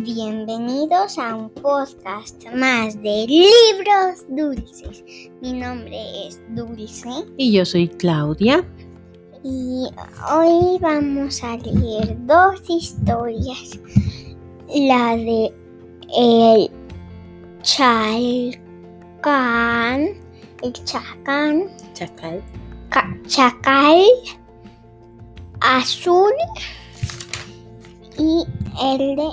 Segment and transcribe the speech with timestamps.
[0.00, 5.02] Bienvenidos a un podcast más de libros dulces.
[5.42, 8.64] Mi nombre es Dulce Y yo soy Claudia.
[9.42, 9.86] y
[10.32, 13.78] hoy vamos a leer dos historias.
[14.72, 15.52] La de
[16.16, 16.70] el
[17.62, 18.60] chalcán,
[20.62, 22.42] el chacán, Chacal.
[22.90, 24.02] ca- chacal
[25.60, 26.30] azul
[28.16, 28.44] y
[28.80, 29.28] el de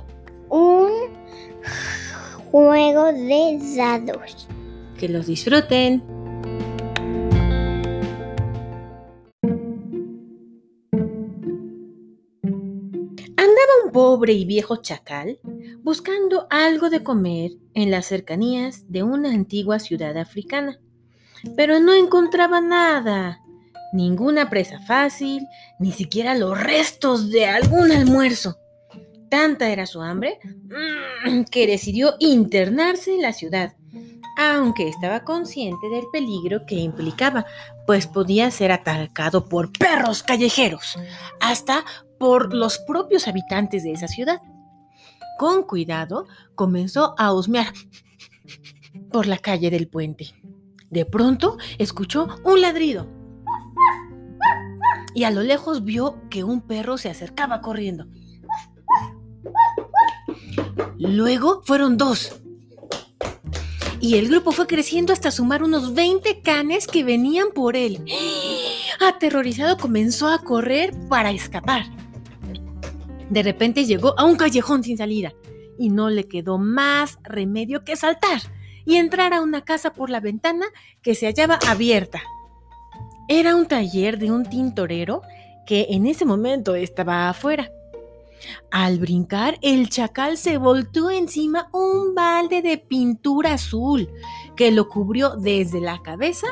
[0.55, 0.89] un
[2.51, 4.47] juego de dados.
[4.97, 6.01] Que los disfruten.
[13.37, 15.39] Andaba un pobre y viejo chacal
[15.83, 20.79] buscando algo de comer en las cercanías de una antigua ciudad africana,
[21.57, 23.41] pero no encontraba nada,
[23.91, 25.45] ninguna presa fácil,
[25.79, 28.57] ni siquiera los restos de algún almuerzo.
[29.35, 30.39] Tanta era su hambre
[31.25, 33.75] mm, que decidió internarse en la ciudad,
[34.37, 37.45] aunque estaba consciente del peligro que implicaba,
[37.85, 40.97] pues podía ser atacado por perros callejeros,
[41.41, 41.83] hasta
[42.17, 44.41] por los propios habitantes de esa ciudad.
[45.37, 47.73] Con cuidado, comenzó a husmear
[49.11, 50.33] por la calle del puente.
[50.89, 53.05] De pronto, escuchó un ladrido
[55.13, 58.07] y a lo lejos vio que un perro se acercaba corriendo.
[60.97, 62.41] Luego fueron dos.
[63.99, 68.03] Y el grupo fue creciendo hasta sumar unos 20 canes que venían por él.
[68.99, 71.85] Aterrorizado comenzó a correr para escapar.
[73.29, 75.33] De repente llegó a un callejón sin salida
[75.79, 78.41] y no le quedó más remedio que saltar
[78.85, 80.65] y entrar a una casa por la ventana
[81.01, 82.21] que se hallaba abierta.
[83.27, 85.21] Era un taller de un tintorero
[85.65, 87.71] que en ese momento estaba afuera.
[88.71, 94.09] Al brincar, el chacal se volteó encima un balde de pintura azul
[94.55, 96.47] que lo cubrió desde la cabeza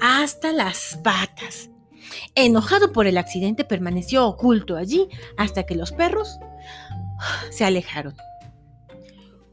[0.00, 1.70] hasta las patas.
[2.34, 6.38] Enojado por el accidente, permaneció oculto allí hasta que los perros
[7.50, 8.14] se alejaron.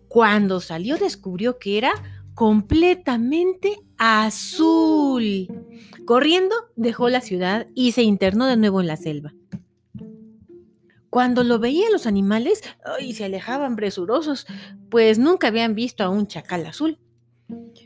[0.07, 1.91] Cuando salió descubrió que era
[2.33, 5.47] completamente azul.
[6.05, 9.33] Corriendo, dejó la ciudad y se internó de nuevo en la selva.
[11.09, 14.45] Cuando lo veían los animales, ay, se alejaban presurosos,
[14.89, 16.99] pues nunca habían visto a un chacal azul.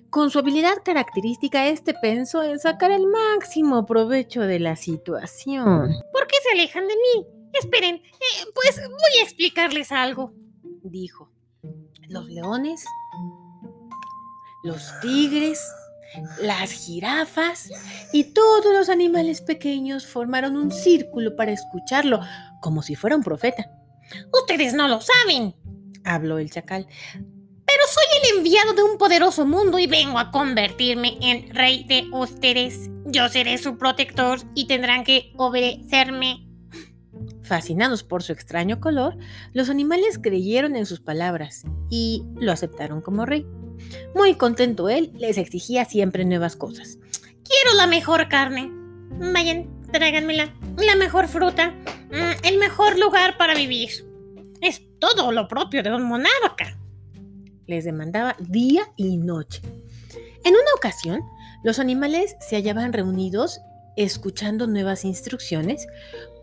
[0.10, 5.90] Con su habilidad característica, este pensó en sacar el máximo provecho de la situación.
[6.12, 7.28] ¿Por qué se alejan de mí?
[7.54, 10.34] Esperen, eh, pues voy a explicarles algo.
[10.84, 11.30] Dijo.
[12.10, 12.84] Los leones,
[14.64, 15.60] los tigres,
[16.42, 17.70] las jirafas
[18.12, 22.22] y todos los animales pequeños formaron un círculo para escucharlo,
[22.62, 23.70] como si fuera un profeta.
[24.32, 25.56] Ustedes no lo saben,
[26.06, 26.86] Habló el chacal.
[27.66, 32.08] pero soy el enviado de un poderoso mundo y vengo a convertirme en rey de
[32.12, 32.90] ustedes.
[33.06, 36.48] Yo seré su protector y tendrán que obedecerme.
[37.44, 39.18] Fascinados por su extraño color,
[39.54, 43.46] los animales creyeron en sus palabras y lo aceptaron como rey.
[44.16, 46.98] Muy contento él, les exigía siempre nuevas cosas.
[47.44, 48.72] Quiero la mejor carne.
[49.34, 50.54] Vayan, tráiganmela.
[50.78, 51.72] La mejor fruta.
[52.12, 53.90] mm, el mejor lugar para vivir.
[54.62, 56.78] Es todo lo propio de un monarca.
[57.66, 59.62] Les demandaba día y noche.
[60.46, 61.22] En una ocasión,
[61.64, 63.62] los animales se hallaban reunidos
[63.96, 65.88] escuchando nuevas instrucciones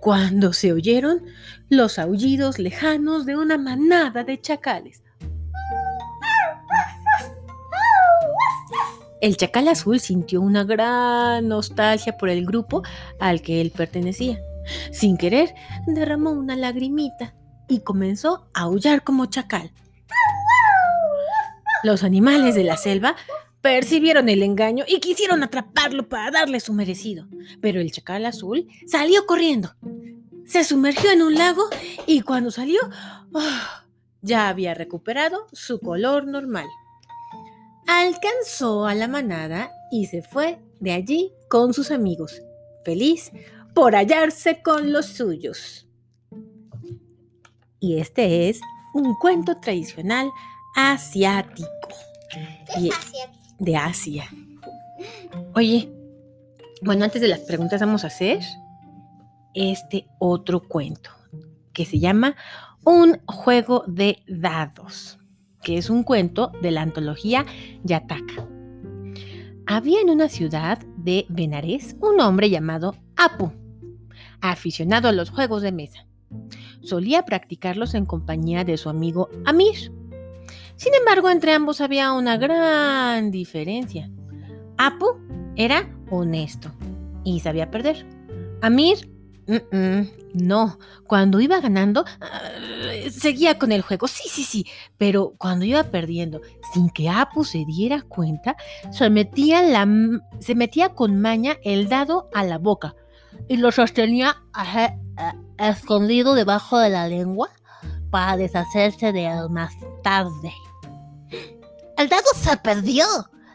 [0.00, 1.22] cuando se oyeron
[1.68, 5.02] los aullidos lejanos de una manada de chacales.
[9.20, 12.82] El chacal azul sintió una gran nostalgia por el grupo
[13.18, 14.40] al que él pertenecía.
[14.92, 15.54] Sin querer,
[15.86, 17.34] derramó una lagrimita
[17.68, 19.72] y comenzó a aullar como chacal.
[21.82, 23.16] Los animales de la selva
[23.60, 27.26] percibieron el engaño y quisieron atraparlo para darle su merecido.
[27.60, 29.74] Pero el chacal azul salió corriendo.
[30.46, 31.62] Se sumergió en un lago
[32.06, 32.80] y cuando salió,
[33.34, 33.84] ¡ah!
[34.22, 36.66] ya había recuperado su color normal.
[37.86, 42.40] Alcanzó a la manada y se fue de allí con sus amigos,
[42.84, 43.32] feliz
[43.74, 45.86] por hallarse con los suyos.
[47.80, 48.60] Y este es
[48.94, 50.30] un cuento tradicional
[50.76, 51.68] asiático
[52.78, 52.90] y-
[53.58, 54.24] de Asia.
[55.54, 55.90] Oye,
[56.82, 58.40] bueno, antes de las preguntas vamos a hacer
[59.54, 61.10] este otro cuento
[61.72, 62.36] que se llama
[62.84, 65.18] Un juego de dados,
[65.62, 67.44] que es un cuento de la antología
[67.84, 68.48] Yataka.
[69.66, 73.52] Había en una ciudad de Benares un hombre llamado Apu,
[74.40, 76.06] aficionado a los juegos de mesa.
[76.82, 79.92] solía practicarlos en compañía de su amigo Amir.
[80.76, 84.10] Sin embargo, entre ambos había una gran diferencia.
[84.78, 85.18] Apu
[85.56, 86.70] era honesto
[87.22, 88.06] y sabía perder.
[88.62, 89.09] Amir,
[90.34, 92.40] no, cuando iba ganando, ah,
[93.10, 94.66] seguía con el juego, sí, sí, sí,
[94.96, 96.40] pero cuando iba perdiendo,
[96.72, 98.56] sin que Apu se diera cuenta,
[98.92, 102.94] se metía, con maña el dado a la boca
[103.48, 104.36] y lo sostenía
[105.58, 107.50] escondido debajo de la lengua
[108.10, 110.52] para deshacerse de él más tarde.
[111.96, 113.04] El dado se perdió.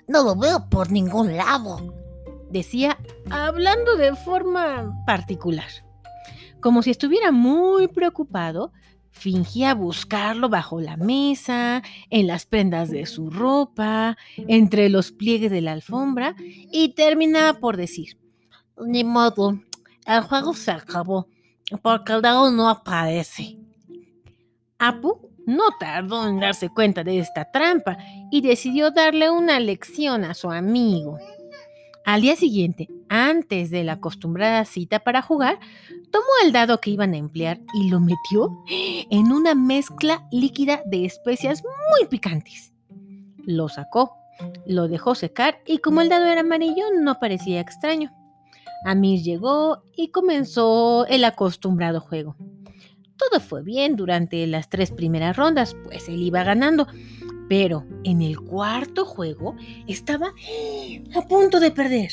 [0.07, 1.79] No lo veo por ningún lado.
[2.51, 2.97] Decía,
[3.31, 5.65] hablando de forma particular.
[6.65, 8.73] Como si estuviera muy preocupado,
[9.11, 15.61] fingía buscarlo bajo la mesa, en las prendas de su ropa, entre los pliegues de
[15.61, 18.17] la alfombra, y terminaba por decir,
[18.83, 19.59] Ni modo,
[20.07, 21.27] el juego se acabó,
[21.83, 23.59] porque el dado no aparece.
[24.79, 27.95] Apu no tardó en darse cuenta de esta trampa
[28.31, 31.19] y decidió darle una lección a su amigo.
[32.05, 35.59] Al día siguiente, antes de la acostumbrada cita para jugar,
[36.11, 41.05] tomó el dado que iban a emplear y lo metió en una mezcla líquida de
[41.05, 42.73] especias muy picantes.
[43.45, 44.15] Lo sacó,
[44.65, 48.11] lo dejó secar y como el dado era amarillo no parecía extraño.
[48.85, 52.35] Amir llegó y comenzó el acostumbrado juego.
[53.17, 56.87] Todo fue bien durante las tres primeras rondas, pues él iba ganando.
[57.47, 59.55] Pero en el cuarto juego
[59.87, 60.33] estaba
[61.15, 62.11] a punto de perder.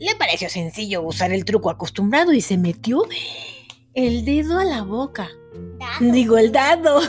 [0.00, 3.02] Le pareció sencillo usar el truco acostumbrado y se metió
[3.92, 5.28] el dedo a la boca.
[5.78, 6.12] Dado.
[6.12, 7.02] Digo, el dado.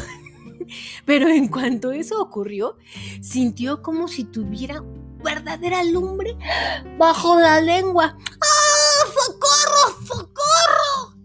[1.06, 2.78] Pero en cuanto eso ocurrió,
[3.22, 4.84] sintió como si tuviera
[5.24, 6.36] verdadera lumbre
[6.98, 8.18] bajo la lengua.
[8.42, 9.06] ¡Ah!
[9.08, 10.06] ¡Socorro!
[10.06, 11.18] ¡Socorro!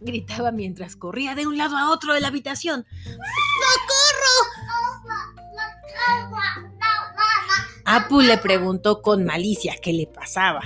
[0.00, 2.86] Gritaba mientras corría de un lado a otro de la habitación.
[7.84, 10.62] Apu le preguntó con malicia qué le pasaba.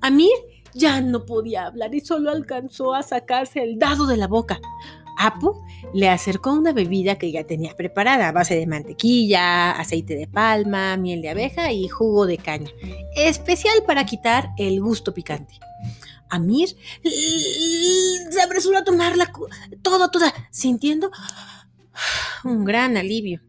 [0.00, 0.32] Amir
[0.74, 4.60] ya no podía hablar y solo alcanzó a sacarse el dado de la boca.
[5.18, 5.54] Apu
[5.92, 10.96] le acercó una bebida que ya tenía preparada a base de mantequilla, aceite de palma,
[10.96, 12.70] miel de abeja y jugo de caña,
[13.16, 15.58] especial para quitar el gusto picante.
[16.30, 19.30] Amir se apresuró a tomarla
[19.82, 21.10] toda, toda, sintiendo
[22.44, 23.42] un gran alivio.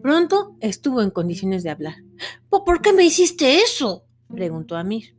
[0.00, 1.96] Pronto estuvo en condiciones de hablar.
[2.48, 4.04] ¿Por qué me hiciste eso?
[4.28, 5.14] preguntó Amir.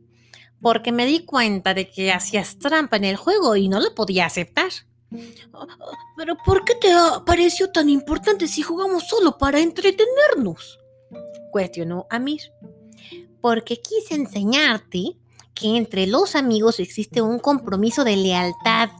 [0.60, 4.26] Porque me di cuenta de que hacías trampa en el juego y no lo podía
[4.26, 4.70] aceptar.
[6.16, 6.88] Pero ¿por qué te
[7.24, 10.78] pareció tan importante si jugamos solo para entretenernos?
[11.52, 12.40] cuestionó Amir.
[13.40, 15.16] Porque quise enseñarte
[15.54, 18.90] que entre los amigos existe un compromiso de lealtad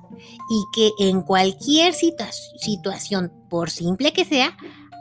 [0.49, 4.57] y que en cualquier situa situación, por simple que sea,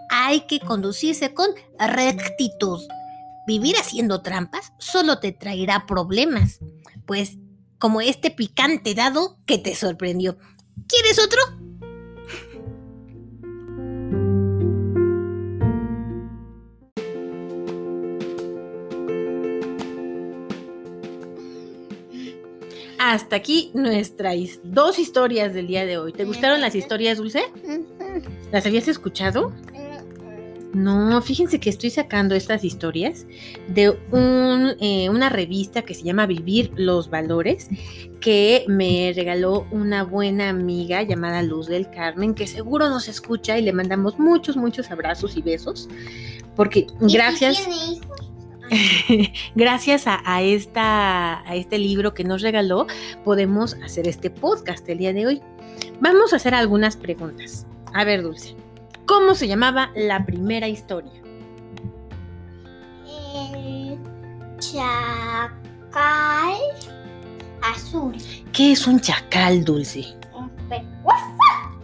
[0.09, 1.47] hay que conducirse con
[1.79, 2.81] rectitud.
[3.47, 6.59] Vivir haciendo trampas solo te traerá problemas,
[7.05, 7.37] pues
[7.77, 10.37] como este picante dado que te sorprendió.
[10.87, 11.39] ¿Quieres otro?
[22.97, 26.11] Hasta aquí nuestras dos historias del día de hoy.
[26.11, 27.43] ¿Te gustaron las historias, Dulce?
[28.51, 29.53] ¿Las habías escuchado?
[30.75, 33.25] No, fíjense que estoy sacando estas historias
[33.69, 37.69] de un, eh, una revista que se llama Vivir los Valores,
[38.19, 43.61] que me regaló una buena amiga llamada Luz del Carmen, que seguro nos escucha y
[43.61, 45.87] le mandamos muchos, muchos abrazos y besos,
[46.57, 47.69] porque gracias...
[49.53, 52.87] Gracias a, a, esta, a este libro que nos regaló,
[53.23, 55.41] podemos hacer este podcast el día de hoy.
[55.99, 57.67] Vamos a hacer algunas preguntas.
[57.93, 58.55] A ver, Dulce,
[59.05, 61.11] ¿cómo se llamaba la primera historia?
[63.05, 63.99] El
[64.59, 65.59] chacal
[67.61, 68.15] azul.
[68.51, 70.05] ¿Qué es un chacal, Dulce?
[70.33, 70.85] Un perro.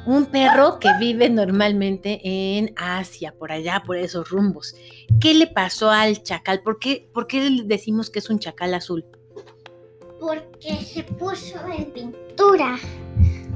[0.05, 4.75] Un perro que vive normalmente en Asia, por allá, por esos rumbos.
[5.19, 6.61] ¿Qué le pasó al chacal?
[6.61, 9.05] ¿Por qué, por qué decimos que es un chacal azul?
[10.19, 12.79] Porque se puso en pintura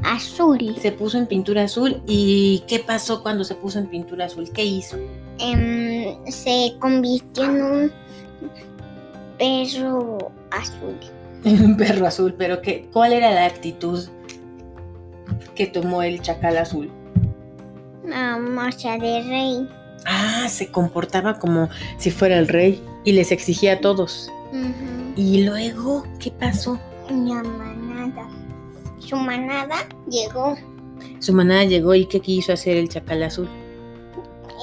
[0.06, 0.76] azul.
[0.80, 2.02] Se puso en pintura azul.
[2.06, 4.50] ¿Y qué pasó cuando se puso en pintura azul?
[4.52, 4.98] ¿Qué hizo?
[5.40, 7.92] Em, se convirtió en un
[9.38, 10.98] perro azul.
[11.46, 14.04] un perro azul, pero ¿qué, ¿cuál era la actitud
[15.54, 16.92] que tomó el chacal azul?
[18.04, 19.70] Una marcha de rey.
[20.06, 24.32] Ah, se comportaba como si fuera el rey y les exigía a todos.
[25.16, 26.80] ¿Y luego qué pasó?
[27.10, 27.42] La.
[29.06, 29.76] Su manada
[30.10, 30.56] llegó.
[31.20, 33.48] Su manada llegó y ¿qué quiso hacer el chacal azul?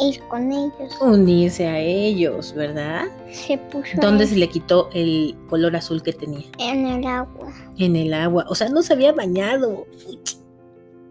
[0.00, 0.98] Ir con ellos.
[1.00, 3.04] Unirse a ellos, ¿verdad?
[3.30, 6.46] Se puso ¿Dónde se le quitó el color azul que tenía?
[6.58, 7.52] en el agua.
[7.78, 8.46] En el agua.
[8.48, 9.86] O sea, no se había bañado.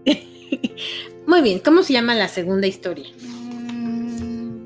[1.27, 3.07] Muy bien, ¿cómo se llama la segunda historia?
[3.21, 4.65] Mm.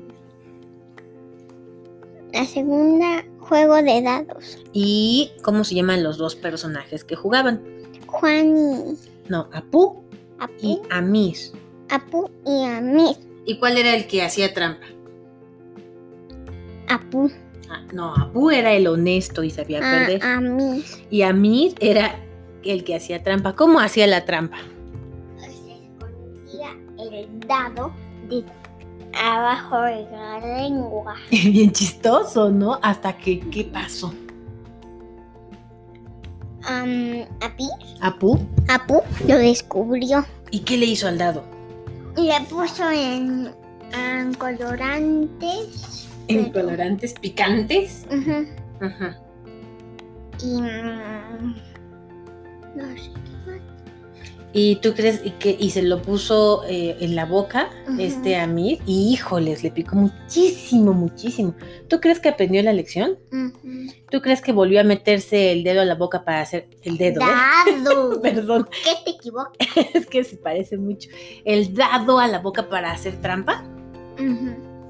[2.32, 4.58] La segunda, juego de dados.
[4.72, 7.62] ¿Y cómo se llaman los dos personajes que jugaban?
[8.20, 10.02] Juan y No, Apu
[10.38, 11.36] Apu, y Amir.
[11.88, 13.16] Apu y Amir.
[13.44, 14.86] ¿Y cuál era el que hacía trampa?
[16.88, 17.30] Apu,
[17.68, 20.22] Ah, no, Apu era el honesto y sabía a, perder.
[20.24, 20.84] Amir.
[21.10, 22.16] Y Amir era
[22.64, 23.54] el que hacía trampa.
[23.54, 24.58] ¿Cómo hacía la trampa?
[25.38, 27.92] Se escondía el dado
[28.28, 28.44] de
[29.20, 31.16] abajo de la lengua.
[31.30, 32.78] Bien chistoso, ¿no?
[32.82, 34.12] Hasta que, ¿qué pasó?
[36.66, 37.68] Am, Api,
[38.00, 38.38] Apu.
[38.68, 40.24] Apu lo descubrió.
[40.50, 41.44] ¿Y qué le hizo al dado?
[42.16, 43.50] Le puso en,
[43.92, 46.08] en colorantes.
[46.28, 48.06] En Pero- colorantes picantes.
[48.10, 48.46] Ujú.
[48.80, 49.16] Ajá.
[50.42, 50.60] Y.
[50.60, 51.54] mm,
[52.76, 53.10] no sé.
[54.58, 58.78] ¿Y tú crees y que y se lo puso eh, en la boca este Amir?
[58.86, 61.54] Y híjoles, le picó muchísimo, muchísimo.
[61.88, 63.18] ¿Tú crees que aprendió la lección?
[64.10, 67.20] ¿Tú crees que volvió a meterse el dedo a la boca para hacer el dedo?
[67.20, 67.24] eh?
[67.84, 68.18] Dado.
[68.22, 69.52] Perdón, ¿Qué te equivocas?
[69.94, 71.10] es que se parece mucho.
[71.44, 73.62] ¿El dado a la boca para hacer trampa?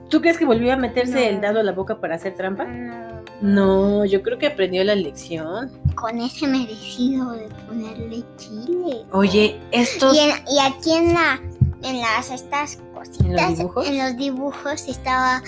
[0.08, 1.18] ¿Tú crees que volvió a meterse No.
[1.18, 2.66] el dado a la boca para hacer trampa?
[2.66, 3.15] No.
[3.40, 5.70] No, yo creo que aprendió la lección.
[5.94, 9.04] Con ese merecido de ponerle chile.
[9.12, 10.14] Oye, estos...
[10.16, 11.40] Y, en- y aquí en la
[11.82, 13.86] en las estas cositas ¿En los dibujos?
[13.86, 15.42] en los dibujos estaba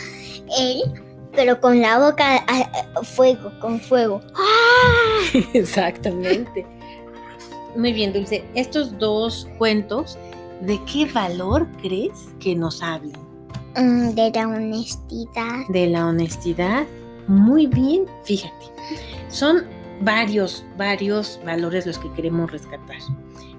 [0.59, 0.83] él
[1.35, 4.21] pero con la boca a- a- fuego con fuego
[5.55, 6.67] Exactamente.
[7.77, 8.45] Muy bien, Dulce.
[8.55, 10.19] Estos dos cuentos,
[10.61, 13.19] ¿de qué valor crees que nos hablen?
[13.77, 16.87] Mm, de la honestidad De la honestidad.
[17.29, 18.67] Muy bien, fíjate.
[19.29, 19.65] Son
[20.01, 22.99] varios, varios valores los que queremos rescatar.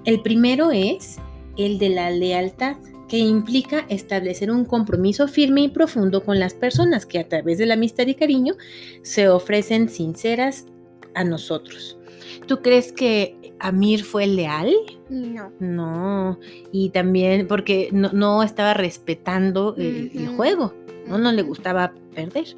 [0.04, 1.18] El primero es
[1.56, 2.76] el de la lealtad,
[3.08, 7.66] que implica establecer un compromiso firme y profundo con las personas que a través de
[7.66, 8.54] la amistad y cariño
[9.02, 10.66] se ofrecen sinceras
[11.14, 11.98] a nosotros.
[12.46, 14.72] ¿Tú crees que Amir fue leal?
[15.08, 16.38] no No,
[16.70, 20.72] y también porque no, no estaba respetando el, el juego,
[21.08, 21.18] ¿no?
[21.18, 22.56] no le gustaba perder.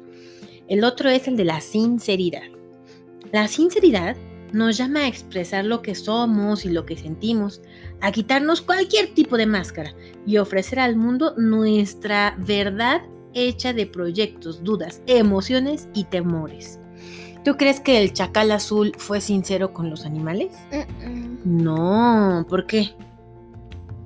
[0.73, 2.49] El otro es el de la sinceridad.
[3.31, 4.17] La sinceridad
[4.53, 7.61] nos llama a expresar lo que somos y lo que sentimos,
[8.01, 9.93] a quitarnos cualquier tipo de máscara
[10.25, 13.03] y ofrecer al mundo nuestra verdad
[13.35, 16.79] hecha de proyectos, dudas, emociones y temores.
[17.45, 20.53] ¿Tú crees que el chacal azul fue sincero con los animales?
[21.45, 22.95] No, ¿por qué?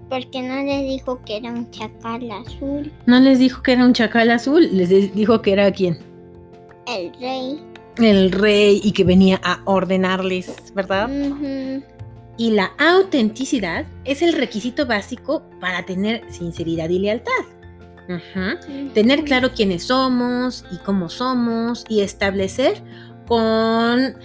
[0.10, 3.92] porque no le dijo que era un chacal azul No les dijo que era un
[3.92, 5.98] chacal azul, les dijo que era quién?
[6.88, 7.64] El rey
[7.98, 11.10] El rey y que venía a ordenarles, ¿verdad?
[12.38, 17.32] Y la autenticidad es el requisito básico para tener sinceridad y lealtad.
[18.94, 22.82] Tener claro quiénes somos y cómo somos y establecer
[23.28, 24.16] con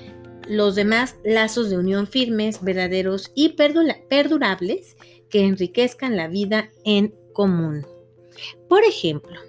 [0.47, 3.57] los demás lazos de unión firmes, verdaderos y
[4.09, 4.97] perdurables
[5.31, 7.87] que enriquezcan la vida en común.
[8.69, 9.41] Por ejemplo,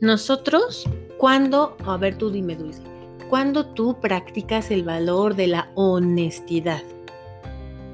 [0.00, 0.84] nosotros,
[1.18, 2.82] cuando, a ver tú dime Dulce,
[3.28, 6.82] cuando tú practicas el valor de la honestidad,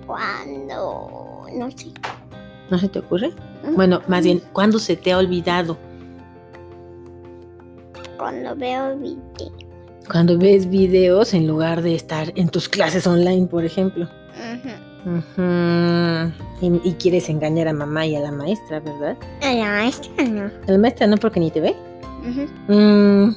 [0.07, 1.87] cuando no sé
[2.71, 3.33] ¿no se te ocurre?
[3.77, 5.77] Bueno, más bien, ¿cuándo se te ha olvidado?
[8.19, 9.53] cuando veo video
[10.09, 14.05] Cuando ves videos en lugar de estar en tus clases online, por ejemplo.
[14.05, 15.17] Ujú.
[15.17, 16.33] Ujú.
[16.61, 19.17] y, y quieres engañar a mamá y a la maestra, ¿verdad?
[19.43, 21.75] a la maestra no A la maestra no porque ni te ve.
[22.69, 23.31] Mm,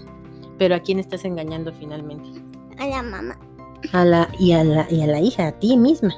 [0.58, 2.42] pero ¿a quién estás engañando finalmente?
[2.78, 3.40] a la mamá
[3.94, 6.14] A la, y, a la, y a la hija, a ti misma.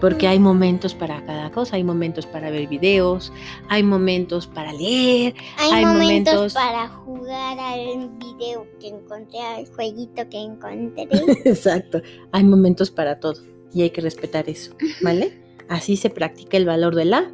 [0.00, 3.32] Porque hay momentos para cada cosa, hay momentos para ver videos,
[3.70, 9.66] hay momentos para leer, Hay, Hay momentos, momentos- para jugar al video que encontré, al
[9.74, 11.08] jueguito que encontré.
[11.46, 12.02] Exacto,
[12.32, 13.40] hay momentos para todo
[13.72, 15.42] y hay que respetar eso, ¿vale?
[15.68, 17.30] Así se practica el valor de la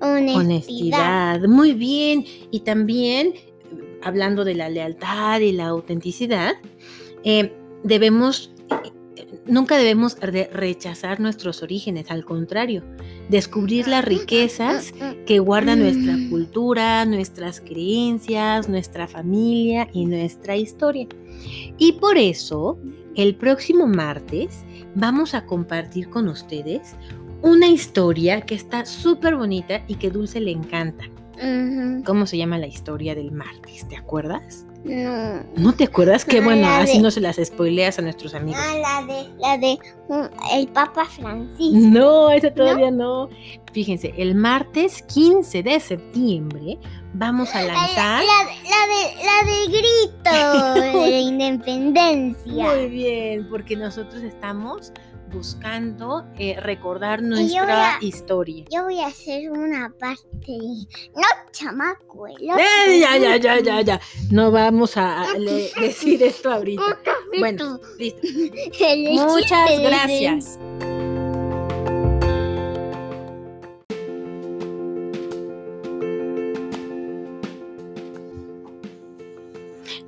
[0.00, 0.36] Honestidad.
[0.40, 1.40] honestidad.
[1.48, 2.24] Muy bien.
[2.50, 3.32] Y también,
[4.06, 6.54] hablando de la lealtad y la autenticidad,
[7.24, 8.52] eh, debemos,
[9.16, 12.84] eh, nunca debemos de rechazar nuestros orígenes, al contrario,
[13.28, 14.94] descubrir las riquezas
[15.26, 16.30] que guarda nuestra Mm.
[16.30, 21.08] cultura, nuestras creencias, nuestra familia y nuestra historia.
[21.78, 22.78] Y por eso,
[23.16, 26.94] el próximo martes vamos a compartir con ustedes
[27.42, 31.04] una historia que está súper bonita y que Dulce le encanta.
[32.04, 33.86] ¿Cómo se llama la historia del martes?
[33.88, 34.64] ¿Te acuerdas?
[34.84, 35.42] No.
[35.56, 36.24] ¿No te acuerdas?
[36.24, 38.60] Qué Ah, bueno, la así de- no se las spoileas a nuestros amigos.
[38.62, 39.78] Ah, la de, la de
[40.08, 41.74] mm, el Papa Francisco.
[41.88, 43.28] No, esa todavía no.
[43.72, 46.78] Fíjense, el martes 15 de septiembre
[47.14, 48.24] vamos a La, lanzar.
[48.24, 52.74] la- la de, la de grito de la independencia.
[52.74, 54.92] Muy bien, porque nosotros estamos
[55.36, 58.64] buscando eh, recordar nuestra a- historia.
[58.70, 60.56] Yo voy a hacer una parte.
[61.14, 62.26] No, chamaco.
[62.26, 64.00] Eh, ya, ya, ya, ya, ya.
[64.30, 66.98] No vamos a le- decir esto ahorita.
[67.38, 68.20] Bueno, listo.
[69.32, 70.58] Muchas gracias.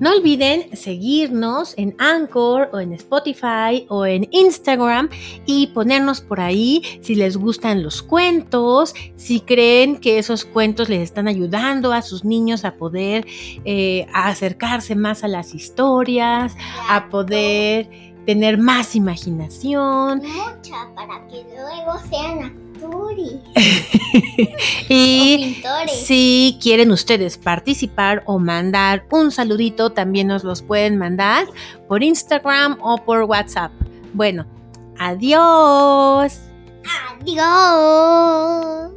[0.01, 5.09] No olviden seguirnos en Anchor o en Spotify o en Instagram
[5.45, 11.01] y ponernos por ahí si les gustan los cuentos, si creen que esos cuentos les
[11.01, 13.27] están ayudando a sus niños a poder
[13.65, 16.57] eh, a acercarse más a las historias,
[16.89, 17.89] a poder
[18.29, 20.19] tener más imaginación.
[20.19, 23.33] Mucha para que luego sean actores
[24.91, 26.07] Y o pintores.
[26.07, 31.47] si quieren ustedes participar o mandar un saludito, también nos los pueden mandar
[31.89, 33.73] por Instagram o por WhatsApp.
[34.13, 34.45] Bueno,
[34.99, 36.39] adiós.
[37.23, 38.91] Adiós.